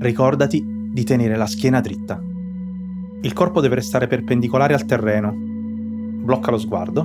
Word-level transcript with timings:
Ricordati 0.00 0.64
di 0.64 1.02
tenere 1.02 1.36
la 1.36 1.46
schiena 1.46 1.80
dritta. 1.80 2.22
Il 3.20 3.32
corpo 3.32 3.60
deve 3.60 3.74
restare 3.74 4.06
perpendicolare 4.06 4.72
al 4.72 4.84
terreno. 4.84 5.34
Blocca 5.34 6.52
lo 6.52 6.58
sguardo. 6.58 7.04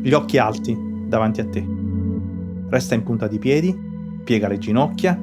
Gli 0.00 0.12
occhi 0.12 0.38
alti 0.38 0.78
davanti 1.08 1.40
a 1.40 1.46
te. 1.46 1.66
Resta 2.68 2.94
in 2.94 3.02
punta 3.02 3.26
di 3.26 3.40
piedi, 3.40 3.76
piega 4.22 4.46
le 4.46 4.58
ginocchia, 4.58 5.20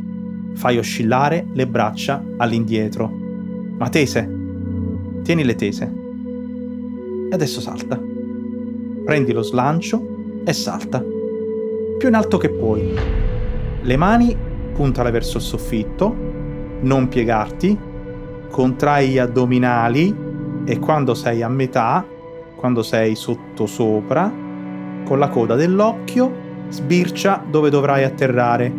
fai 0.53 0.77
oscillare 0.77 1.45
le 1.53 1.65
braccia 1.65 2.21
all'indietro. 2.35 3.09
Ma 3.77 3.87
tese. 3.87 4.29
Tieni 5.23 5.45
le 5.45 5.55
tese. 5.55 5.93
E 7.29 7.33
adesso 7.33 7.61
salta. 7.61 7.97
Prendi 9.05 9.31
lo 9.31 9.43
slancio 9.43 10.41
e 10.43 10.51
salta. 10.51 11.01
Più 11.97 12.07
in 12.09 12.15
alto 12.15 12.37
che 12.37 12.49
puoi. 12.49 12.93
Le 13.81 13.95
mani 13.95 14.35
puntale 14.73 15.11
verso 15.11 15.37
il 15.37 15.43
soffitto, 15.43 16.30
non 16.81 17.07
piegarti, 17.07 17.77
contrai 18.49 19.09
gli 19.09 19.17
addominali 19.17 20.15
e 20.65 20.79
quando 20.79 21.13
sei 21.13 21.41
a 21.41 21.49
metà, 21.49 22.05
quando 22.55 22.83
sei 22.83 23.15
sotto 23.15 23.65
sopra, 23.65 24.31
con 25.03 25.17
la 25.19 25.29
coda 25.29 25.55
dell'occhio, 25.55 26.49
sbircia 26.69 27.43
dove 27.49 27.69
dovrai 27.69 28.03
atterrare. 28.03 28.71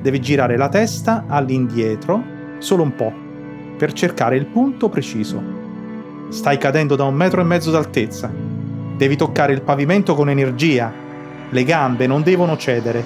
Devi 0.00 0.20
girare 0.20 0.56
la 0.56 0.68
testa 0.68 1.24
all'indietro, 1.26 2.22
solo 2.58 2.82
un 2.82 2.94
po', 2.94 3.12
per 3.76 3.92
cercare 3.92 4.36
il 4.36 4.46
punto 4.46 4.88
preciso. 4.88 5.42
Stai 6.28 6.56
cadendo 6.58 6.96
da 6.96 7.04
un 7.04 7.14
metro 7.14 7.40
e 7.40 7.44
mezzo 7.44 7.70
d'altezza. 7.70 8.30
Devi 8.96 9.16
toccare 9.16 9.52
il 9.52 9.62
pavimento 9.62 10.14
con 10.14 10.30
energia. 10.30 10.92
Le 11.50 11.64
gambe 11.64 12.06
non 12.06 12.22
devono 12.22 12.56
cedere. 12.56 13.04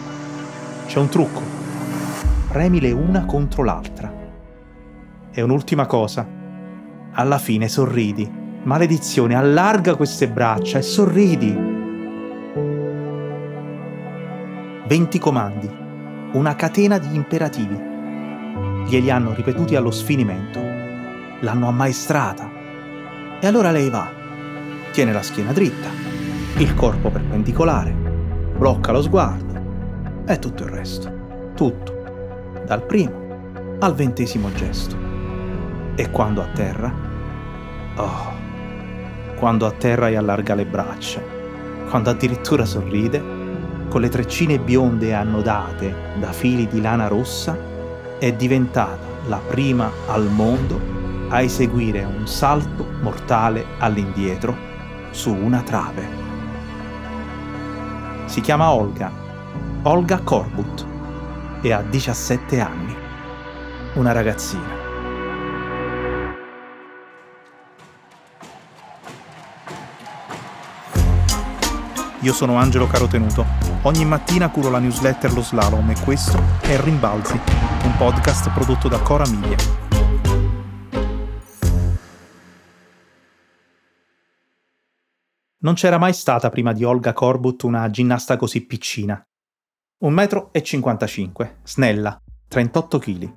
C'è 0.86 0.98
un 0.98 1.08
trucco. 1.08 1.40
Premile 2.48 2.92
una 2.92 3.24
contro 3.24 3.64
l'altra. 3.64 3.97
E 5.38 5.42
un'ultima 5.42 5.86
cosa. 5.86 6.26
Alla 7.12 7.38
fine 7.38 7.68
sorridi. 7.68 8.28
Maledizione, 8.64 9.36
allarga 9.36 9.94
queste 9.94 10.28
braccia 10.28 10.78
e 10.78 10.82
sorridi. 10.82 11.56
20 14.88 15.18
comandi, 15.20 15.70
una 16.32 16.56
catena 16.56 16.98
di 16.98 17.14
imperativi. 17.14 17.80
Glieli 18.88 19.12
hanno 19.12 19.32
ripetuti 19.32 19.76
allo 19.76 19.92
sfinimento. 19.92 20.58
L'hanno 21.38 21.68
ammaestrata. 21.68 22.50
E 23.40 23.46
allora 23.46 23.70
lei 23.70 23.90
va. 23.90 24.10
Tiene 24.90 25.12
la 25.12 25.22
schiena 25.22 25.52
dritta, 25.52 25.88
il 26.56 26.74
corpo 26.74 27.10
perpendicolare, 27.10 27.92
blocca 27.92 28.90
lo 28.90 29.02
sguardo 29.02 30.24
e 30.26 30.36
tutto 30.40 30.64
il 30.64 30.70
resto. 30.70 31.52
Tutto. 31.54 32.62
Dal 32.66 32.82
primo 32.84 33.76
al 33.78 33.94
ventesimo 33.94 34.52
gesto. 34.54 35.07
E 35.98 36.12
quando 36.12 36.42
atterra? 36.42 36.94
Oh, 37.96 38.32
quando 39.34 39.66
atterra 39.66 40.08
e 40.08 40.14
allarga 40.14 40.54
le 40.54 40.64
braccia, 40.64 41.20
quando 41.90 42.10
addirittura 42.10 42.64
sorride, 42.64 43.20
con 43.88 44.00
le 44.00 44.08
treccine 44.08 44.60
bionde 44.60 45.12
annodate 45.12 45.92
da 46.20 46.30
fili 46.30 46.68
di 46.68 46.80
lana 46.80 47.08
rossa, 47.08 47.58
è 48.16 48.32
diventata 48.32 49.04
la 49.26 49.38
prima 49.38 49.90
al 50.06 50.28
mondo 50.30 50.80
a 51.30 51.40
eseguire 51.40 52.04
un 52.04 52.28
salto 52.28 52.86
mortale 53.02 53.64
all'indietro 53.78 54.56
su 55.10 55.34
una 55.34 55.62
trave. 55.62 56.06
Si 58.26 58.40
chiama 58.40 58.70
Olga, 58.70 59.10
Olga 59.82 60.20
Korbut, 60.20 60.86
e 61.60 61.72
ha 61.72 61.82
17 61.82 62.60
anni, 62.60 62.94
una 63.94 64.12
ragazzina. 64.12 64.77
Io 72.22 72.32
sono 72.32 72.56
Angelo 72.56 72.88
Carotenuto. 72.88 73.46
Ogni 73.82 74.04
mattina 74.04 74.50
curo 74.50 74.70
la 74.70 74.80
newsletter 74.80 75.32
Lo 75.32 75.40
Slalom 75.40 75.88
e 75.90 76.00
questo 76.02 76.36
è 76.60 76.76
Rimbalzi, 76.80 77.38
un 77.84 77.96
podcast 77.96 78.50
prodotto 78.50 78.88
da 78.88 78.98
Cora 78.98 79.24
Media. 79.28 79.56
Non 85.60 85.74
c'era 85.74 85.98
mai 85.98 86.12
stata 86.12 86.48
prima 86.50 86.72
di 86.72 86.82
Olga 86.82 87.12
Korbut 87.12 87.62
una 87.62 87.88
ginnasta 87.88 88.36
così 88.36 88.66
piccina. 88.66 89.24
1,55 90.04 91.44
m, 91.44 91.50
snella, 91.62 92.20
38 92.48 92.98
kg. 92.98 93.34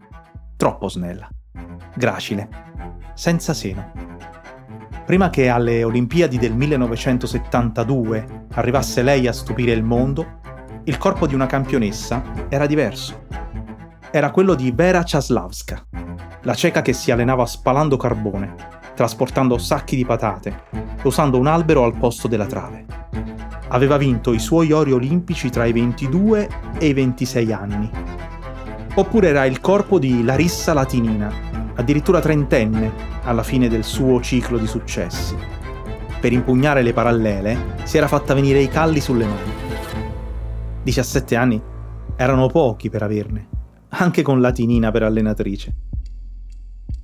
Troppo 0.57 0.89
snella. 0.89 1.29
Gracile. 1.93 2.49
Senza 3.13 3.53
seno. 3.53 3.91
Prima 5.05 5.29
che 5.29 5.49
alle 5.49 5.83
Olimpiadi 5.83 6.37
del 6.37 6.53
1972 6.53 8.45
arrivasse 8.53 9.01
lei 9.01 9.27
a 9.27 9.33
stupire 9.33 9.71
il 9.71 9.83
mondo, 9.83 10.39
il 10.85 10.97
corpo 10.97 11.27
di 11.27 11.35
una 11.35 11.47
campionessa 11.47 12.23
era 12.49 12.65
diverso. 12.65 13.25
Era 14.11 14.31
quello 14.31 14.55
di 14.55 14.71
Vera 14.71 15.03
Czaslavska, 15.03 15.85
la 16.43 16.53
ceca 16.53 16.81
che 16.81 16.93
si 16.93 17.11
allenava 17.11 17.45
spalando 17.45 17.97
carbone, 17.97 18.55
trasportando 18.95 19.57
sacchi 19.57 19.95
di 19.95 20.05
patate 20.05 20.63
e 20.71 21.01
usando 21.03 21.37
un 21.37 21.47
albero 21.47 21.83
al 21.83 21.97
posto 21.97 22.27
della 22.27 22.45
trave. 22.45 22.85
Aveva 23.69 23.97
vinto 23.97 24.33
i 24.33 24.39
suoi 24.39 24.71
ori 24.71 24.91
olimpici 24.91 25.49
tra 25.49 25.65
i 25.65 25.73
22 25.73 26.49
e 26.77 26.87
i 26.87 26.93
26 26.93 27.51
anni. 27.53 27.89
Oppure 28.93 29.29
era 29.29 29.45
il 29.45 29.61
corpo 29.61 29.97
di 29.99 30.23
Larissa 30.23 30.73
Latinina, 30.73 31.50
addirittura 31.81 32.19
trentenne 32.19 32.91
alla 33.23 33.43
fine 33.43 33.67
del 33.67 33.83
suo 33.83 34.21
ciclo 34.21 34.57
di 34.57 34.67
successi. 34.67 35.35
Per 36.19 36.31
impugnare 36.31 36.83
le 36.83 36.93
parallele 36.93 37.75
si 37.83 37.97
era 37.97 38.07
fatta 38.07 38.33
venire 38.33 38.61
i 38.61 38.67
calli 38.67 38.99
sulle 38.99 39.25
mani. 39.25 39.51
17 40.83 41.35
anni 41.35 41.61
erano 42.15 42.47
pochi 42.47 42.89
per 42.89 43.03
averne, 43.03 43.47
anche 43.89 44.21
con 44.21 44.39
Latinina 44.39 44.91
per 44.91 45.03
allenatrice. 45.03 45.75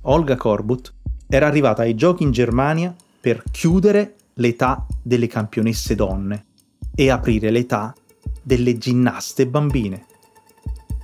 Olga 0.02 0.36
Korbut 0.36 0.94
era 1.28 1.46
arrivata 1.46 1.82
ai 1.82 1.94
giochi 1.94 2.22
in 2.22 2.30
Germania 2.30 2.94
per 3.20 3.42
chiudere 3.50 4.14
l'età 4.34 4.86
delle 5.02 5.26
campionesse 5.26 5.94
donne 5.94 6.46
e 6.94 7.10
aprire 7.10 7.50
l'età 7.50 7.92
delle 8.42 8.78
ginnaste 8.78 9.46
bambine. 9.46 10.06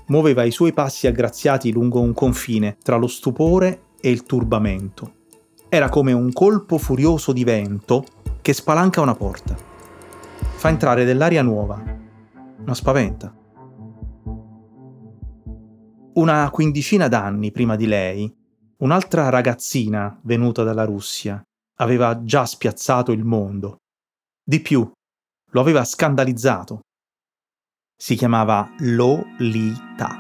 Muoveva 0.07 0.43
i 0.43 0.51
suoi 0.51 0.73
passi 0.73 1.07
aggraziati 1.07 1.73
lungo 1.73 2.01
un 2.01 2.13
confine 2.13 2.77
tra 2.83 2.97
lo 2.97 3.07
stupore 3.07 3.85
e 4.01 4.11
il 4.11 4.25
turbamento. 4.25 5.23
Era 5.69 5.89
come 5.89 6.13
un 6.13 6.31
colpo 6.33 6.77
furioso 6.77 7.33
di 7.33 7.43
vento 7.43 8.05
che 8.43 8.53
spalanca 8.53 9.01
una 9.01 9.15
porta. 9.15 9.57
Fa 9.57 10.69
entrare 10.69 11.05
dell'aria 11.05 11.43
nuova. 11.43 11.83
Non 11.83 12.75
spaventa. 12.75 13.35
Una 16.15 16.51
quindicina 16.51 17.09
d'anni 17.09 17.51
prima 17.51 17.75
di 17.75 17.87
lei, 17.87 18.33
un'altra 18.79 19.31
ragazzina 19.31 20.21
venuta 20.23 20.63
dalla 20.63 20.85
Russia 20.85 21.43
aveva 21.79 22.23
già 22.23 22.45
spiazzato 22.45 23.11
il 23.11 23.25
mondo. 23.25 23.79
Di 24.47 24.61
più, 24.61 24.89
lo 25.51 25.61
aveva 25.61 25.85
scandalizzato. 25.85 26.81
Si 27.97 28.17
chiamava 28.17 28.69
Lolita. 28.79 30.17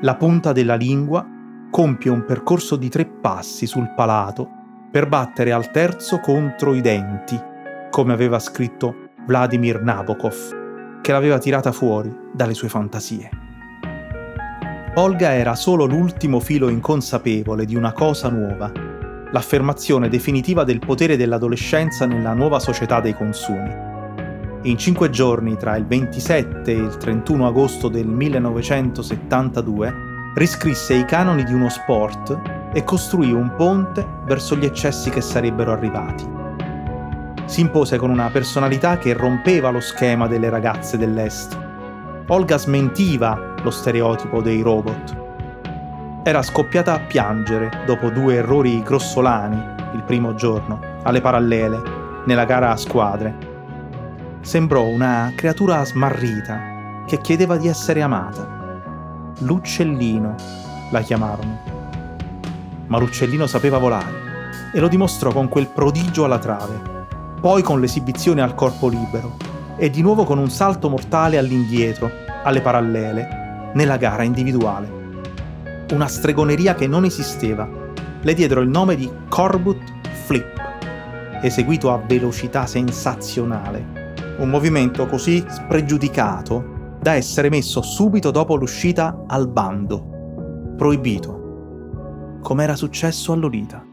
La 0.00 0.16
punta 0.16 0.52
della 0.52 0.74
lingua 0.74 1.24
compie 1.70 2.10
un 2.10 2.24
percorso 2.24 2.76
di 2.76 2.88
tre 2.88 3.04
passi 3.04 3.66
sul 3.66 3.92
palato 3.94 4.48
per 4.90 5.06
battere 5.06 5.52
al 5.52 5.70
terzo 5.70 6.18
contro 6.18 6.72
i 6.72 6.80
denti, 6.80 7.38
come 7.90 8.14
aveva 8.14 8.38
scritto 8.38 9.10
Vladimir 9.26 9.82
Nabokov, 9.82 11.00
che 11.02 11.12
l'aveva 11.12 11.36
tirata 11.36 11.72
fuori 11.72 12.10
dalle 12.32 12.54
sue 12.54 12.70
fantasie. 12.70 13.28
Olga 14.94 15.34
era 15.34 15.54
solo 15.54 15.84
l'ultimo 15.84 16.40
filo 16.40 16.70
inconsapevole 16.70 17.66
di 17.66 17.76
una 17.76 17.92
cosa 17.92 18.30
nuova, 18.30 18.72
l'affermazione 19.30 20.08
definitiva 20.08 20.64
del 20.64 20.78
potere 20.78 21.18
dell'adolescenza 21.18 22.06
nella 22.06 22.32
nuova 22.32 22.58
società 22.58 23.00
dei 23.00 23.14
consumi. 23.14 23.89
In 24.62 24.76
cinque 24.76 25.08
giorni, 25.08 25.56
tra 25.56 25.74
il 25.76 25.86
27 25.86 26.70
e 26.70 26.74
il 26.74 26.98
31 26.98 27.46
agosto 27.46 27.88
del 27.88 28.06
1972, 28.06 29.94
riscrisse 30.34 30.92
i 30.92 31.06
canoni 31.06 31.44
di 31.44 31.54
uno 31.54 31.70
sport 31.70 32.68
e 32.74 32.84
costruì 32.84 33.32
un 33.32 33.54
ponte 33.56 34.06
verso 34.26 34.56
gli 34.56 34.66
eccessi 34.66 35.08
che 35.08 35.22
sarebbero 35.22 35.72
arrivati. 35.72 36.28
Si 37.46 37.62
impose 37.62 37.96
con 37.96 38.10
una 38.10 38.28
personalità 38.28 38.98
che 38.98 39.14
rompeva 39.14 39.70
lo 39.70 39.80
schema 39.80 40.26
delle 40.26 40.50
ragazze 40.50 40.98
dell'Est. 40.98 41.58
Olga 42.26 42.58
smentiva 42.58 43.54
lo 43.62 43.70
stereotipo 43.70 44.42
dei 44.42 44.60
robot. 44.60 45.16
Era 46.22 46.42
scoppiata 46.42 46.92
a 46.92 47.00
piangere 47.00 47.84
dopo 47.86 48.10
due 48.10 48.34
errori 48.34 48.82
grossolani 48.82 49.56
il 49.94 50.02
primo 50.02 50.34
giorno, 50.34 50.98
alle 51.02 51.22
parallele, 51.22 51.80
nella 52.26 52.44
gara 52.44 52.72
a 52.72 52.76
squadre. 52.76 53.49
Sembrò 54.42 54.84
una 54.84 55.32
creatura 55.36 55.84
smarrita 55.84 57.02
che 57.06 57.20
chiedeva 57.20 57.58
di 57.58 57.68
essere 57.68 58.00
amata. 58.00 58.82
L'uccellino, 59.40 60.34
la 60.90 61.02
chiamarono. 61.02 61.58
Ma 62.86 62.98
l'uccellino 62.98 63.46
sapeva 63.46 63.76
volare 63.76 64.28
e 64.72 64.80
lo 64.80 64.88
dimostrò 64.88 65.30
con 65.30 65.48
quel 65.48 65.68
prodigio 65.68 66.24
alla 66.24 66.38
trave, 66.38 67.06
poi 67.38 67.62
con 67.62 67.80
l'esibizione 67.80 68.40
al 68.40 68.54
corpo 68.54 68.88
libero 68.88 69.36
e 69.76 69.90
di 69.90 70.00
nuovo 70.00 70.24
con 70.24 70.38
un 70.38 70.48
salto 70.48 70.88
mortale 70.88 71.36
all'indietro, 71.36 72.10
alle 72.42 72.62
parallele, 72.62 73.70
nella 73.74 73.98
gara 73.98 74.22
individuale. 74.22 74.98
Una 75.92 76.06
stregoneria 76.06 76.74
che 76.74 76.86
non 76.86 77.04
esisteva. 77.04 77.68
Le 78.22 78.34
diedero 78.34 78.62
il 78.62 78.68
nome 78.68 78.96
di 78.96 79.10
Corbut 79.28 79.82
Flip, 80.24 80.60
eseguito 81.42 81.92
a 81.92 81.98
velocità 81.98 82.66
sensazionale. 82.66 83.99
Un 84.40 84.48
movimento 84.48 85.06
così 85.06 85.44
spregiudicato 85.46 86.96
da 86.98 87.12
essere 87.12 87.50
messo 87.50 87.82
subito 87.82 88.30
dopo 88.30 88.56
l'uscita 88.56 89.24
al 89.26 89.46
bando. 89.48 90.74
Proibito. 90.78 92.38
Come 92.40 92.64
era 92.64 92.74
successo 92.74 93.32
a 93.32 93.36
Lolita. 93.36 93.84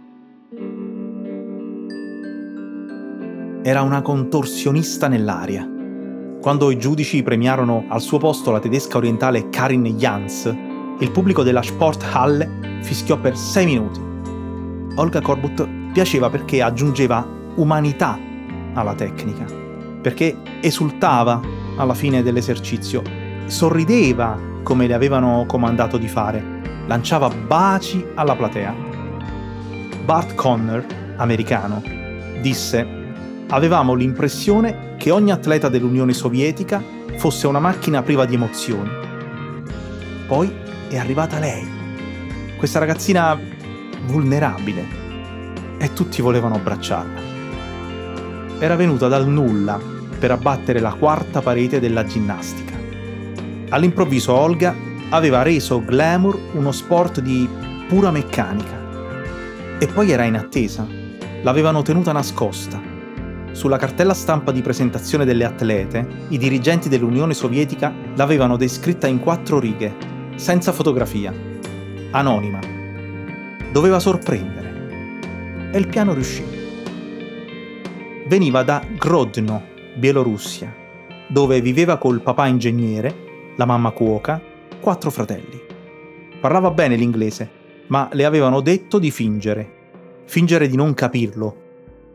Era 3.62 3.82
una 3.82 4.02
contorsionista 4.02 5.10
nell'aria. 5.10 5.70
Quando 6.40 6.72
i 6.72 6.78
giudici 6.78 7.22
premiarono 7.24 7.84
al 7.90 8.00
suo 8.00 8.18
posto 8.18 8.50
la 8.52 8.60
tedesca 8.60 8.96
orientale 8.96 9.50
Karin 9.50 9.84
Jans, 9.98 10.46
il 11.00 11.12
pubblico 11.12 11.44
della 11.44 11.62
Sporthalle 11.62 12.80
fischiò 12.84 13.20
per 13.20 13.36
sei 13.36 13.66
minuti. 13.66 14.00
Olga 14.96 15.20
Korbut 15.20 15.68
piaceva 15.92 16.30
perché 16.30 16.62
aggiungeva 16.62 17.28
umanità 17.56 18.18
alla 18.74 18.96
tecnica, 18.96 19.66
perché 20.08 20.38
esultava 20.62 21.42
alla 21.76 21.94
fine 21.94 22.24
dell'esercizio, 22.24 23.02
sorrideva 23.48 24.40
come 24.64 24.88
le 24.88 24.94
avevano 24.94 25.44
comandato 25.46 25.98
di 25.98 26.08
fare, 26.08 26.62
lanciava 26.88 27.28
baci 27.28 28.06
alla 28.16 28.34
platea. 28.34 28.74
Bart 30.06 30.34
Conner, 30.34 31.14
americano, 31.18 31.84
disse 32.40 32.88
Avevamo 33.50 33.96
l'impressione 33.96 34.96
che 34.98 35.12
ogni 35.12 35.32
atleta 35.32 35.68
dell'Unione 35.68 36.14
Sovietica 36.14 36.82
fosse 37.18 37.46
una 37.48 37.60
macchina 37.60 38.02
priva 38.02 38.24
di 38.24 38.36
emozioni. 38.36 38.90
Poi 40.26 40.50
è 40.88 40.96
arrivata 40.96 41.38
lei, 41.38 41.68
questa 42.56 42.80
ragazzina 42.80 43.38
vulnerabile, 44.06 44.86
e 45.78 45.92
tutti 45.92 46.22
volevano 46.22 46.56
abbracciarla. 46.56 47.20
Era 48.60 48.78
venuta 48.78 49.10
dal 49.10 49.28
nulla 49.28 49.96
per 50.18 50.32
abbattere 50.32 50.80
la 50.80 50.94
quarta 50.94 51.42
parete 51.42 51.80
della 51.80 52.04
ginnastica. 52.04 52.76
All'improvviso 53.70 54.34
Olga 54.34 54.76
aveva 55.10 55.42
reso 55.42 55.84
glamour 55.84 56.40
uno 56.54 56.72
sport 56.72 57.22
di 57.22 57.48
pura 57.88 58.12
meccanica. 58.12 58.86
E 59.80 59.88
poi 59.88 60.12
era 60.12 60.24
in 60.24 60.36
attesa. 60.36 60.88
L'avevano 61.42 61.82
tenuta 61.82 62.12
nascosta 62.12 62.96
sulla 63.58 63.78
cartella 63.78 64.14
stampa 64.14 64.52
di 64.52 64.62
presentazione 64.62 65.26
delle 65.26 65.44
atlete, 65.44 66.08
i 66.28 66.38
dirigenti 66.38 66.90
dell'Unione 66.90 67.34
Sovietica 67.34 67.92
l'avevano 68.16 68.56
descritta 68.56 69.08
in 69.08 69.20
quattro 69.20 69.58
righe, 69.58 69.96
senza 70.36 70.72
fotografia, 70.72 71.34
anonima. 72.12 72.60
Doveva 73.72 73.98
sorprendere. 73.98 75.72
E 75.72 75.78
il 75.80 75.88
piano 75.88 76.14
riuscì. 76.14 76.46
Veniva 78.28 78.62
da 78.62 78.80
Grodno, 78.96 79.64
Bielorussia, 79.98 80.74
dove 81.28 81.62
viveva 81.62 81.98
col 81.98 82.22
papà 82.22 82.48
ingegnere, 82.48 83.54
la 83.58 83.66
mamma 83.66 83.92
cuoca, 83.92 84.42
quattro 84.80 85.10
fratelli. 85.10 85.60
Parlava 86.40 86.72
bene 86.72 86.96
l'inglese, 86.96 87.52
ma 87.88 88.10
le 88.14 88.26
avevano 88.26 88.62
detto 88.62 89.00
di 89.00 89.12
fingere. 89.12 89.76
Fingere 90.26 90.68
di 90.68 90.76
non 90.76 90.94
capirlo, 90.94 91.66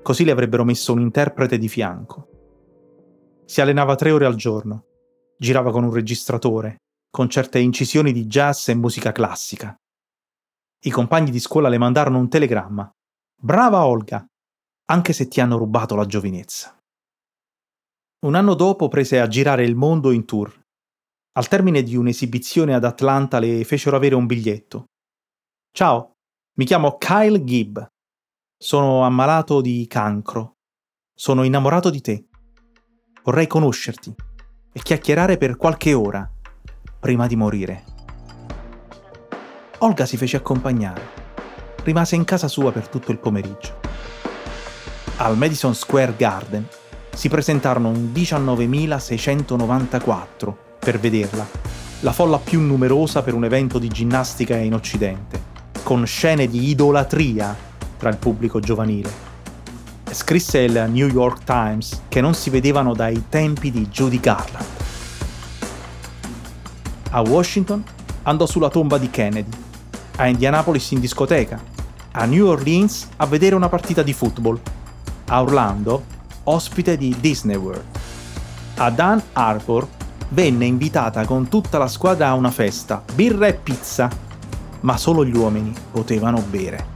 Così 0.03 0.25
le 0.25 0.33
avrebbero 0.33 0.65
messo 0.65 0.93
un 0.93 1.01
interprete 1.01 1.59
di 1.59 1.69
fianco. 1.69 2.29
Si 3.45 3.61
allenava 3.61 3.95
tre 3.95 4.11
ore 4.11 4.27
al 4.27 4.35
giorno, 4.35 4.87
girava 5.39 5.71
con 5.71 5.85
un 5.85 5.93
registratore, 5.93 6.79
con 7.09 7.29
certe 7.29 7.61
incisioni 7.61 8.13
di 8.13 8.27
jazz 8.27 8.69
e 8.69 8.75
musica 8.75 9.13
classica. 9.13 9.77
I 10.85 10.91
compagni 10.91 11.31
di 11.31 11.39
scuola 11.39 11.69
le 11.69 11.79
mandarono 11.79 12.19
un 12.19 12.29
telegramma. 12.29 12.91
Brava 13.41 13.87
Olga, 13.87 14.27
anche 14.87 15.13
se 15.13 15.29
ti 15.29 15.41
hanno 15.41 15.57
rubato 15.57 15.95
la 15.95 16.07
giovinezza. 16.07 16.77
Un 18.25 18.37
anno 18.37 18.55
dopo 18.55 18.87
prese 18.87 19.19
a 19.19 19.27
girare 19.27 19.65
il 19.65 19.75
mondo 19.75 20.13
in 20.13 20.25
tour. 20.25 20.49
Al 21.33 21.49
termine 21.49 21.83
di 21.83 21.97
un'esibizione 21.97 22.73
ad 22.73 22.85
Atlanta 22.85 23.41
le 23.41 23.65
fecero 23.65 23.97
avere 23.97 24.15
un 24.15 24.27
biglietto. 24.27 24.85
Ciao, 25.73 26.13
mi 26.57 26.65
chiamo 26.65 26.99
Kyle 26.99 27.43
Gibb. 27.43 27.81
Sono 28.57 29.03
ammalato 29.03 29.61
di 29.61 29.89
cancro. 29.89 30.59
Sono 31.13 31.43
innamorato 31.43 31.91
di 31.91 32.01
te. 32.01 32.29
Vorrei 33.25 33.49
conoscerti 33.49 34.15
e 34.73 34.81
chiacchierare 34.81 35.37
per 35.37 35.57
qualche 35.57 35.93
ora 35.93 36.31
prima 37.01 37.27
di 37.27 37.35
morire. 37.35 37.85
Olga 39.79 40.07
si 40.07 40.17
fece 40.17 40.37
accompagnare. 40.37 41.03
Rimase 41.83 42.15
in 42.15 42.23
casa 42.23 42.47
sua 42.47 42.71
per 42.71 42.87
tutto 42.87 43.11
il 43.11 43.19
pomeriggio. 43.19 43.81
Al 45.17 45.37
Madison 45.37 45.75
Square 45.75 46.15
Garden 46.15 46.69
si 47.15 47.29
presentarono 47.29 47.89
un 47.89 48.11
19.694 48.15 50.55
per 50.79 50.99
vederla, 50.99 51.47
la 52.01 52.13
folla 52.13 52.39
più 52.39 52.61
numerosa 52.61 53.23
per 53.23 53.35
un 53.35 53.45
evento 53.45 53.79
di 53.79 53.89
ginnastica 53.89 54.57
in 54.57 54.73
Occidente, 54.75 55.51
con 55.83 56.07
scene 56.07 56.49
di 56.49 56.71
idolatria 56.71 57.55
tra 57.97 58.09
il 58.09 58.17
pubblico 58.17 58.61
giovanile. 58.61 59.31
Scrisse 60.11 60.61
il 60.61 60.89
New 60.91 61.09
York 61.09 61.45
Times 61.45 62.03
che 62.09 62.21
non 62.21 62.35
si 62.35 62.51
vedevano 62.51 62.95
dai 62.95 63.27
tempi 63.29 63.71
di 63.71 63.87
Judy 63.89 64.19
Garland. 64.19 64.67
A 67.11 67.21
Washington 67.21 67.85
andò 68.23 68.47
sulla 68.47 68.69
tomba 68.69 68.99
di 68.99 69.11
Kennedy, 69.11 69.57
a 70.17 70.27
Indianapolis 70.27 70.91
in 70.91 70.99
discoteca, 71.01 71.61
a 72.13 72.25
New 72.25 72.47
Orleans 72.47 73.09
a 73.17 73.27
vedere 73.27 73.55
una 73.55 73.69
partita 73.69 74.03
di 74.03 74.13
football, 74.13 74.59
a 75.27 75.41
Orlando 75.41 76.21
ospite 76.45 76.97
di 76.97 77.15
Disney 77.19 77.57
World. 77.57 77.85
A 78.77 78.91
Dan 78.91 79.23
Arbor 79.33 79.87
venne 80.31 80.65
invitata 80.65 81.25
con 81.25 81.49
tutta 81.49 81.79
la 81.79 81.89
squadra 81.89 82.29
a 82.29 82.35
una 82.35 82.51
festa, 82.51 83.03
birra 83.15 83.47
e 83.47 83.55
pizza, 83.55 84.11
ma 84.81 84.97
solo 84.97 85.25
gli 85.25 85.37
uomini 85.37 85.73
potevano 85.91 86.43
bere. 86.49 86.87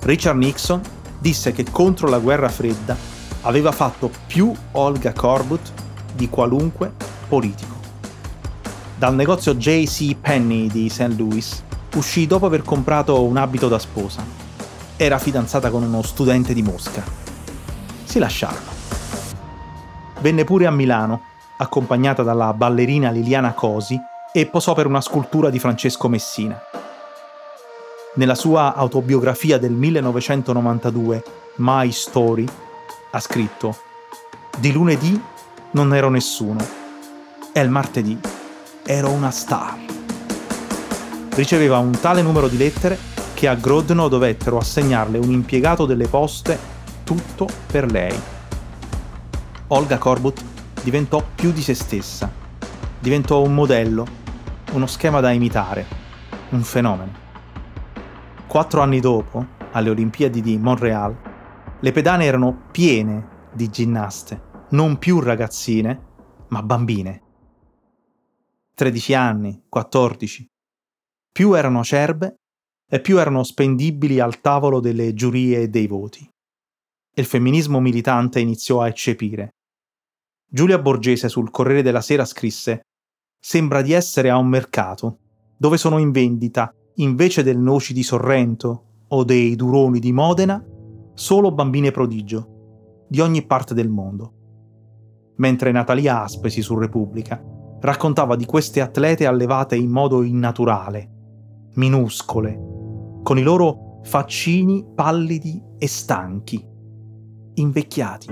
Richard 0.00 0.36
Nixon 0.36 0.80
disse 1.18 1.52
che 1.52 1.64
contro 1.70 2.08
la 2.08 2.18
guerra 2.18 2.48
fredda 2.48 2.96
aveva 3.42 3.72
fatto 3.72 4.10
più 4.26 4.52
Olga 4.72 5.12
Corbut 5.12 5.72
di 6.14 6.28
qualunque 6.28 6.92
politico. 7.28 7.74
Dal 8.98 9.14
negozio 9.14 9.56
J.C. 9.56 10.14
Penney 10.14 10.68
di 10.68 10.88
St. 10.88 11.14
Louis 11.16 11.62
uscì 11.94 12.26
dopo 12.26 12.46
aver 12.46 12.62
comprato 12.62 13.22
un 13.24 13.36
abito 13.36 13.68
da 13.68 13.78
sposa. 13.78 14.24
Era 14.96 15.18
fidanzata 15.18 15.70
con 15.70 15.82
uno 15.82 16.02
studente 16.02 16.54
di 16.54 16.62
Mosca. 16.62 17.21
Si 18.12 18.18
lasciarono. 18.18 18.66
Venne 20.20 20.44
pure 20.44 20.66
a 20.66 20.70
Milano, 20.70 21.22
accompagnata 21.56 22.22
dalla 22.22 22.52
ballerina 22.52 23.10
Liliana 23.10 23.54
Cosi, 23.54 23.98
e 24.34 24.44
posò 24.44 24.74
per 24.74 24.84
una 24.84 25.00
scultura 25.00 25.48
di 25.48 25.58
Francesco 25.58 26.10
Messina. 26.10 26.60
Nella 28.16 28.34
sua 28.34 28.74
autobiografia 28.74 29.56
del 29.56 29.72
1992, 29.72 31.24
My 31.56 31.90
Story, 31.90 32.46
ha 33.12 33.18
scritto 33.18 33.78
Di 34.58 34.72
lunedì 34.72 35.18
non 35.70 35.94
ero 35.94 36.10
nessuno 36.10 36.62
e 37.50 37.60
il 37.62 37.70
martedì 37.70 38.20
ero 38.84 39.08
una 39.08 39.30
star. 39.30 39.78
Riceveva 41.30 41.78
un 41.78 41.98
tale 41.98 42.20
numero 42.20 42.48
di 42.48 42.58
lettere 42.58 42.98
che 43.32 43.48
a 43.48 43.54
Grodno 43.54 44.08
dovettero 44.08 44.58
assegnarle 44.58 45.16
un 45.16 45.30
impiegato 45.30 45.86
delle 45.86 46.08
poste 46.08 46.71
tutto 47.12 47.46
per 47.66 47.90
lei. 47.90 48.18
Olga 49.68 49.98
Korbut 49.98 50.42
diventò 50.82 51.22
più 51.34 51.52
di 51.52 51.60
se 51.60 51.74
stessa, 51.74 52.32
diventò 52.98 53.42
un 53.42 53.52
modello, 53.52 54.06
uno 54.72 54.86
schema 54.86 55.20
da 55.20 55.30
imitare, 55.30 55.84
un 56.50 56.62
fenomeno. 56.62 57.12
Quattro 58.46 58.80
anni 58.80 59.00
dopo, 59.00 59.44
alle 59.72 59.90
Olimpiadi 59.90 60.40
di 60.40 60.56
Montreal, 60.56 61.14
le 61.80 61.92
pedane 61.92 62.24
erano 62.24 62.68
piene 62.70 63.48
di 63.52 63.68
ginnaste, 63.68 64.40
non 64.70 64.96
più 64.96 65.20
ragazzine, 65.20 66.00
ma 66.48 66.62
bambine. 66.62 67.22
13 68.74 69.14
anni, 69.14 69.64
14. 69.68 70.46
Più 71.30 71.52
erano 71.52 71.80
acerbe 71.80 72.36
e 72.88 73.00
più 73.00 73.18
erano 73.18 73.42
spendibili 73.42 74.18
al 74.18 74.40
tavolo 74.40 74.80
delle 74.80 75.12
giurie 75.12 75.60
e 75.60 75.68
dei 75.68 75.86
voti. 75.86 76.31
Il 77.14 77.24
femminismo 77.26 77.78
militante 77.78 78.40
iniziò 78.40 78.80
a 78.80 78.88
eccepire. 78.88 79.50
Giulia 80.48 80.78
Borgese 80.78 81.28
sul 81.28 81.50
Corriere 81.50 81.82
della 81.82 82.00
Sera 82.00 82.24
scrisse 82.24 82.80
Sembra 83.38 83.82
di 83.82 83.92
essere 83.92 84.30
a 84.30 84.38
un 84.38 84.46
mercato 84.46 85.18
dove 85.58 85.76
sono 85.76 85.98
in 85.98 86.10
vendita, 86.10 86.74
invece 86.96 87.42
del 87.42 87.58
noci 87.58 87.92
di 87.92 88.02
Sorrento 88.02 89.04
o 89.08 89.24
dei 89.24 89.54
duroni 89.56 89.98
di 90.00 90.12
Modena, 90.12 90.64
solo 91.14 91.52
bambine 91.52 91.90
prodigio, 91.90 93.04
di 93.08 93.20
ogni 93.20 93.44
parte 93.44 93.74
del 93.74 93.88
mondo. 93.88 95.34
Mentre 95.36 95.70
Natalia 95.70 96.22
Aspesi 96.22 96.62
su 96.62 96.78
Repubblica 96.78 97.42
raccontava 97.80 98.36
di 98.36 98.46
queste 98.46 98.80
atlete 98.80 99.26
allevate 99.26 99.76
in 99.76 99.90
modo 99.90 100.22
innaturale, 100.22 101.10
minuscole, 101.74 102.58
con 103.22 103.38
i 103.38 103.42
loro 103.42 104.00
faccini 104.02 104.84
pallidi 104.94 105.62
e 105.78 105.86
stanchi, 105.86 106.70
invecchiati. 107.54 108.28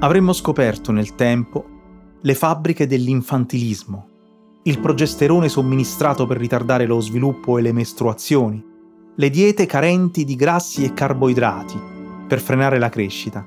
Avremmo 0.00 0.32
scoperto 0.32 0.92
nel 0.92 1.14
tempo 1.14 1.64
le 2.20 2.34
fabbriche 2.34 2.86
dell'infantilismo, 2.86 4.08
il 4.64 4.80
progesterone 4.80 5.48
somministrato 5.48 6.26
per 6.26 6.36
ritardare 6.36 6.86
lo 6.86 7.00
sviluppo 7.00 7.58
e 7.58 7.62
le 7.62 7.72
mestruazioni, 7.72 8.64
le 9.14 9.30
diete 9.30 9.66
carenti 9.66 10.24
di 10.24 10.36
grassi 10.36 10.84
e 10.84 10.92
carboidrati 10.92 11.80
per 12.28 12.40
frenare 12.40 12.78
la 12.78 12.88
crescita, 12.88 13.44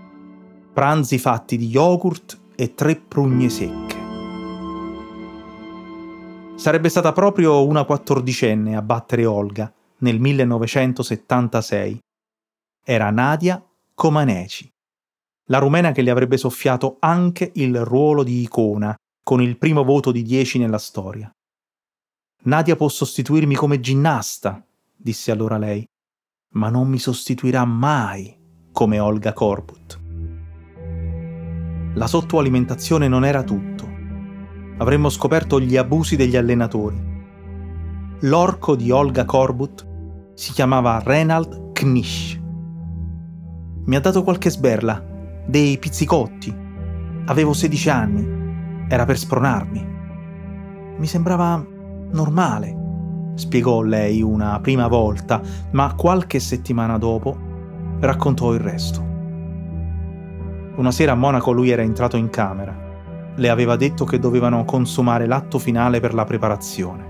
pranzi 0.74 1.17
fatti 1.17 1.58
di 1.58 1.67
yogurt 1.67 2.39
e 2.55 2.74
tre 2.74 2.96
prugne 2.96 3.50
secche. 3.50 4.00
Sarebbe 6.55 6.89
stata 6.89 7.12
proprio 7.12 7.65
una 7.65 7.86
quattordicenne 7.86 8.75
a 8.75 8.81
battere 8.81 9.25
Olga 9.25 9.72
nel 10.00 10.20
1976. 10.20 12.00
Era 12.84 13.10
Nadia 13.10 13.63
Comaneci, 13.93 14.71
la 15.45 15.60
rumena 15.60 15.91
che 15.91 16.01
le 16.01 16.12
avrebbe 16.12 16.38
soffiato 16.38 16.98
anche 17.00 17.51
il 17.55 17.83
ruolo 17.83 18.24
di 18.24 18.41
icona 18.41 18.95
con 19.24 19.41
il 19.41 19.57
primo 19.57 19.83
voto 19.83 20.12
di 20.12 20.24
10 20.24 20.60
nella 20.60 20.77
storia. 20.77 21.31
Nadia 22.43 22.75
può 22.75 22.89
sostituirmi 22.89 23.55
come 23.55 23.79
ginnasta, 23.79 24.65
disse 24.95 25.31
allora 25.31 25.57
lei, 25.57 25.86
ma 26.53 26.69
non 26.69 26.89
mi 26.89 27.00
sostituirà 27.00 27.65
mai 27.65 28.36
come 28.71 29.00
Olga 29.00 29.33
Korbut. 29.33 30.00
La 31.93 32.07
sottoalimentazione 32.07 33.07
non 33.07 33.25
era 33.25 33.43
tutto 33.43 33.91
avremmo 34.81 35.10
scoperto 35.10 35.60
gli 35.60 35.77
abusi 35.77 36.15
degli 36.15 36.36
allenatori. 36.36 37.00
L'orco 38.21 38.75
di 38.75 38.89
Olga 38.89 39.25
Korbut 39.25 39.88
si 40.33 40.51
chiamava 40.53 41.01
Renald 41.03 41.71
Knish. 41.71 42.40
Mi 43.85 43.95
ha 43.95 44.00
dato 44.00 44.23
qualche 44.23 44.50
sberla, 44.50 45.03
dei 45.45 45.77
pizzicotti. 45.77 46.55
Avevo 47.25 47.53
16 47.53 47.89
anni, 47.89 48.85
era 48.88 49.05
per 49.05 49.17
spronarmi. 49.17 49.88
Mi 50.97 51.07
sembrava 51.07 51.65
normale, 52.11 53.33
spiegò 53.35 53.81
lei 53.81 54.21
una 54.21 54.59
prima 54.59 54.88
volta, 54.88 55.41
ma 55.71 55.93
qualche 55.95 56.39
settimana 56.39 56.97
dopo 56.97 57.38
raccontò 58.00 58.53
il 58.53 58.59
resto. 58.59 59.09
Una 60.75 60.91
sera 60.91 61.13
a 61.13 61.15
Monaco 61.15 61.51
lui 61.51 61.69
era 61.69 61.81
entrato 61.81 62.17
in 62.17 62.29
camera 62.29 62.89
le 63.35 63.50
aveva 63.50 63.75
detto 63.75 64.03
che 64.05 64.19
dovevano 64.19 64.65
consumare 64.65 65.25
l'atto 65.25 65.57
finale 65.57 66.00
per 66.00 66.13
la 66.13 66.25
preparazione. 66.25 67.09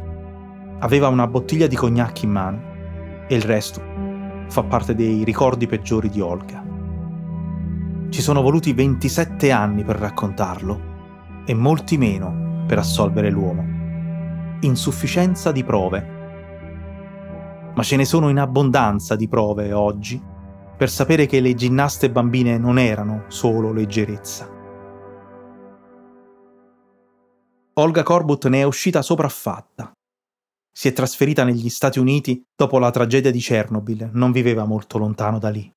Aveva 0.79 1.07
una 1.07 1.27
bottiglia 1.27 1.67
di 1.67 1.75
cognac 1.75 2.23
in 2.23 2.31
mano 2.31 2.61
e 3.27 3.35
il 3.35 3.41
resto 3.41 3.81
fa 4.47 4.63
parte 4.63 4.93
dei 4.95 5.23
ricordi 5.23 5.65
peggiori 5.65 6.09
di 6.09 6.19
Olga. 6.19 6.60
Ci 8.11 8.21
sono 8.21 8.41
voluti 8.41 8.73
27 8.73 9.51
anni 9.51 9.85
per 9.85 9.95
raccontarlo 9.95 11.43
e 11.45 11.53
molti 11.53 11.97
meno 11.97 12.65
per 12.67 12.77
assolvere 12.77 13.31
l'uomo. 13.31 14.59
Insufficienza 14.59 15.53
di 15.53 15.63
prove. 15.63 16.19
Ma 17.73 17.83
ce 17.83 17.95
ne 17.95 18.03
sono 18.03 18.27
in 18.27 18.37
abbondanza 18.37 19.15
di 19.15 19.29
prove 19.29 19.71
oggi 19.71 20.21
per 20.77 20.89
sapere 20.89 21.25
che 21.25 21.39
le 21.39 21.53
ginnaste 21.53 22.11
bambine 22.11 22.57
non 22.57 22.77
erano 22.77 23.23
solo 23.29 23.71
leggerezza 23.71 24.59
Olga 27.75 28.03
Corbut 28.03 28.47
ne 28.47 28.59
è 28.59 28.63
uscita 28.63 29.01
sopraffatta. 29.01 29.93
Si 30.69 30.89
è 30.89 30.93
trasferita 30.93 31.45
negli 31.45 31.69
Stati 31.69 31.99
Uniti 31.99 32.43
dopo 32.53 32.77
la 32.77 32.91
tragedia 32.91 33.31
di 33.31 33.39
Chernobyl, 33.39 34.09
non 34.11 34.33
viveva 34.33 34.65
molto 34.65 34.97
lontano 34.97 35.39
da 35.39 35.49
lì. 35.49 35.71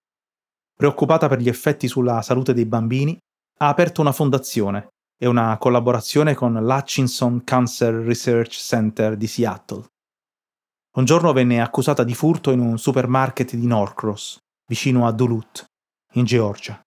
Preoccupata 0.77 1.29
per 1.29 1.39
gli 1.39 1.49
effetti 1.49 1.87
sulla 1.89 2.21
salute 2.23 2.53
dei 2.53 2.67
bambini, 2.67 3.17
ha 3.59 3.69
aperto 3.69 4.01
una 4.01 4.13
fondazione 4.13 4.89
e 5.17 5.27
una 5.27 5.57
collaborazione 5.59 6.35
con 6.35 6.53
l'Hutchinson 6.53 7.45
Cancer 7.45 7.95
Research 7.95 8.53
Center 8.53 9.17
di 9.17 9.27
Seattle. 9.27 9.87
Un 10.97 11.05
giorno 11.05 11.33
venne 11.33 11.61
accusata 11.61 12.05
di 12.05 12.15
furto 12.15 12.51
in 12.51 12.61
un 12.61 12.79
supermarket 12.79 13.55
di 13.55 13.67
Norcross, 13.67 14.39
vicino 14.67 15.07
a 15.07 15.13
Duluth, 15.13 15.65
in 16.13 16.25
Georgia. 16.25 16.81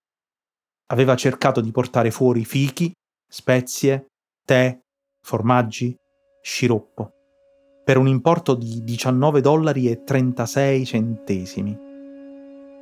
Aveva 0.88 1.16
cercato 1.16 1.62
di 1.62 1.72
portare 1.72 2.12
fuori 2.12 2.46
fichi, 2.46 2.92
spezie, 3.30 4.08
tè, 4.46 4.78
formaggi, 5.22 5.96
sciroppo, 6.42 7.10
per 7.84 7.98
un 7.98 8.08
importo 8.08 8.56
di 8.56 8.84
19 8.84 9.42
dollari 9.42 9.90
e 9.90 10.04
36 10.04 10.86
centesimi. 10.86 11.87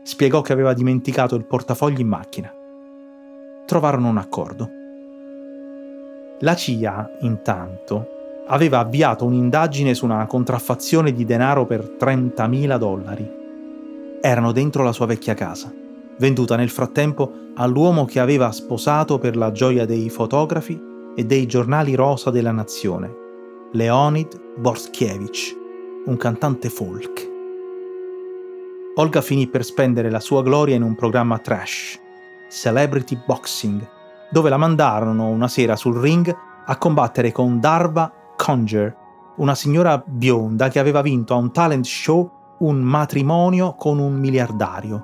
Spiegò 0.05 0.41
che 0.41 0.53
aveva 0.53 0.73
dimenticato 0.73 1.33
il 1.33 1.45
portafoglio 1.45 1.99
in 1.99 2.07
macchina. 2.07 2.53
Trovarono 3.65 4.07
un 4.07 4.17
accordo. 4.17 4.69
La 6.41 6.53
CIA, 6.53 7.17
intanto, 7.21 8.07
aveva 8.45 8.77
avviato 8.77 9.25
un'indagine 9.25 9.95
su 9.95 10.05
una 10.05 10.27
contraffazione 10.27 11.11
di 11.11 11.25
denaro 11.25 11.65
per 11.65 11.95
30.000 11.99 12.77
dollari. 12.77 13.31
Erano 14.21 14.51
dentro 14.51 14.83
la 14.83 14.91
sua 14.91 15.07
vecchia 15.07 15.33
casa, 15.33 15.73
venduta 16.19 16.55
nel 16.55 16.69
frattempo 16.69 17.33
all'uomo 17.55 18.05
che 18.05 18.19
aveva 18.19 18.51
sposato 18.51 19.17
per 19.17 19.35
la 19.35 19.51
gioia 19.51 19.87
dei 19.87 20.11
fotografi 20.11 20.79
e 21.15 21.23
dei 21.25 21.47
giornali 21.47 21.95
rosa 21.95 22.29
della 22.29 22.51
nazione, 22.51 23.11
Leonid 23.71 24.39
Borskiewicz, 24.55 25.55
un 26.05 26.15
cantante 26.15 26.69
folk. 26.69 27.24
Olga 28.97 29.19
finì 29.19 29.47
per 29.47 29.65
spendere 29.65 30.09
la 30.09 30.21
sua 30.21 30.41
gloria 30.41 30.75
in 30.75 30.81
un 30.81 30.95
programma 30.95 31.37
trash, 31.37 31.99
Celebrity 32.49 33.21
Boxing, 33.25 33.85
dove 34.31 34.49
la 34.49 34.55
mandarono 34.55 35.27
una 35.27 35.49
sera 35.49 35.75
sul 35.75 35.97
ring 35.97 36.33
a 36.65 36.77
combattere 36.77 37.33
con 37.33 37.59
Darva 37.59 38.09
Conger, 38.37 38.95
una 39.35 39.53
signora 39.53 40.01
bionda 40.05 40.69
che 40.69 40.79
aveva 40.79 41.01
vinto 41.01 41.33
a 41.33 41.37
un 41.37 41.51
talent 41.51 41.83
show 41.83 42.31
un 42.59 42.79
matrimonio 42.79 43.75
con 43.75 43.99
un 43.99 44.13
miliardario, 44.13 45.03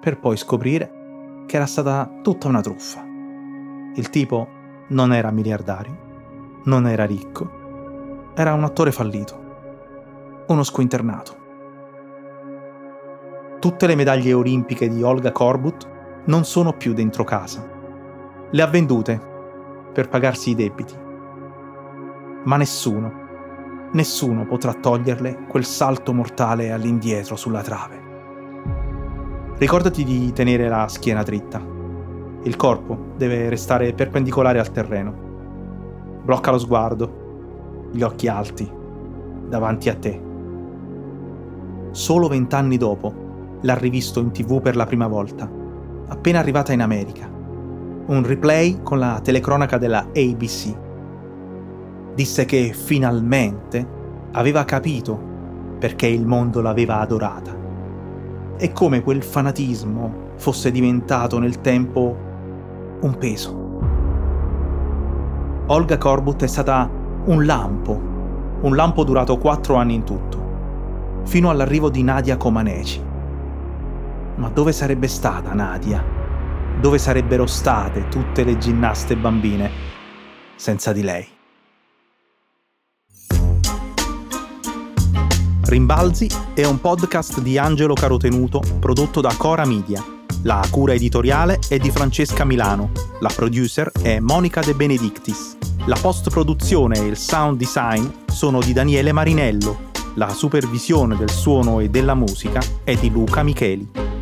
per 0.00 0.18
poi 0.18 0.36
scoprire 0.36 1.44
che 1.46 1.54
era 1.54 1.66
stata 1.66 2.10
tutta 2.22 2.48
una 2.48 2.60
truffa. 2.60 3.00
Il 3.94 4.10
tipo 4.10 4.48
non 4.88 5.12
era 5.12 5.30
miliardario, 5.30 6.62
non 6.64 6.88
era 6.88 7.04
ricco, 7.04 8.32
era 8.34 8.54
un 8.54 8.64
attore 8.64 8.90
fallito, 8.90 10.44
uno 10.48 10.64
squinternato. 10.64 11.39
Tutte 13.60 13.86
le 13.86 13.94
medaglie 13.94 14.32
olimpiche 14.32 14.88
di 14.88 15.02
Olga 15.02 15.30
Korbut 15.30 15.88
non 16.24 16.44
sono 16.44 16.72
più 16.72 16.92
dentro 16.92 17.24
casa. 17.24 17.64
Le 18.50 18.62
ha 18.62 18.66
vendute 18.66 19.20
per 19.92 20.08
pagarsi 20.08 20.50
i 20.50 20.54
debiti. 20.54 20.94
Ma 22.44 22.56
nessuno, 22.56 23.12
nessuno 23.92 24.46
potrà 24.46 24.72
toglierle 24.72 25.44
quel 25.46 25.64
salto 25.64 26.12
mortale 26.12 26.72
all'indietro 26.72 27.36
sulla 27.36 27.60
trave. 27.60 28.00
Ricordati 29.58 30.04
di 30.04 30.32
tenere 30.32 30.68
la 30.68 30.88
schiena 30.88 31.22
dritta 31.22 31.78
il 32.42 32.56
corpo 32.56 33.12
deve 33.18 33.50
restare 33.50 33.92
perpendicolare 33.92 34.58
al 34.58 34.72
terreno. 34.72 35.12
Blocca 36.24 36.50
lo 36.50 36.58
sguardo, 36.58 37.88
gli 37.92 38.00
occhi 38.00 38.28
alti, 38.28 38.70
davanti 39.46 39.90
a 39.90 39.94
te. 39.94 40.20
Solo 41.90 42.28
vent'anni 42.28 42.78
dopo 42.78 43.28
l'ha 43.62 43.74
rivisto 43.74 44.20
in 44.20 44.30
tv 44.30 44.60
per 44.60 44.76
la 44.76 44.86
prima 44.86 45.06
volta, 45.06 45.50
appena 46.08 46.38
arrivata 46.38 46.72
in 46.72 46.82
America. 46.82 47.28
Un 48.06 48.24
replay 48.24 48.80
con 48.82 48.98
la 48.98 49.20
telecronaca 49.22 49.78
della 49.78 50.06
ABC. 50.14 50.74
Disse 52.14 52.44
che 52.44 52.72
finalmente 52.72 53.98
aveva 54.32 54.64
capito 54.64 55.28
perché 55.78 56.06
il 56.06 56.26
mondo 56.26 56.60
l'aveva 56.60 57.00
adorata 57.00 57.56
e 58.56 58.72
come 58.72 59.02
quel 59.02 59.22
fanatismo 59.22 60.28
fosse 60.36 60.70
diventato 60.70 61.38
nel 61.38 61.60
tempo 61.60 62.16
un 63.00 63.16
peso. 63.16 63.68
Olga 65.66 65.96
Corbut 65.96 66.42
è 66.42 66.46
stata 66.46 66.90
un 67.24 67.46
lampo, 67.46 68.00
un 68.60 68.74
lampo 68.74 69.04
durato 69.04 69.38
quattro 69.38 69.76
anni 69.76 69.94
in 69.94 70.04
tutto, 70.04 70.38
fino 71.24 71.48
all'arrivo 71.48 71.88
di 71.88 72.02
Nadia 72.02 72.36
Comaneci. 72.36 73.08
Ma 74.40 74.48
dove 74.48 74.72
sarebbe 74.72 75.06
stata 75.06 75.52
Nadia? 75.52 76.02
Dove 76.80 76.96
sarebbero 76.96 77.44
state 77.44 78.08
tutte 78.08 78.42
le 78.42 78.56
ginnaste 78.56 79.14
bambine 79.14 79.70
senza 80.56 80.94
di 80.94 81.02
lei? 81.02 81.28
Rimbalzi 85.62 86.26
è 86.54 86.64
un 86.64 86.80
podcast 86.80 87.42
di 87.42 87.58
Angelo 87.58 87.92
Carotenuto 87.92 88.62
prodotto 88.80 89.20
da 89.20 89.34
Cora 89.36 89.66
Media. 89.66 90.02
La 90.44 90.66
cura 90.70 90.94
editoriale 90.94 91.58
è 91.68 91.76
di 91.76 91.90
Francesca 91.90 92.46
Milano, 92.46 92.92
la 93.20 93.30
producer 93.36 93.92
è 94.00 94.20
Monica 94.20 94.62
De 94.62 94.72
Benedictis. 94.72 95.58
La 95.84 95.98
post-produzione 96.00 96.98
e 96.98 97.04
il 97.04 97.18
sound 97.18 97.58
design 97.58 98.06
sono 98.24 98.60
di 98.60 98.72
Daniele 98.72 99.12
Marinello. 99.12 99.88
La 100.14 100.30
supervisione 100.30 101.14
del 101.14 101.30
suono 101.30 101.80
e 101.80 101.90
della 101.90 102.14
musica 102.14 102.62
è 102.84 102.94
di 102.94 103.10
Luca 103.10 103.42
Micheli. 103.42 104.19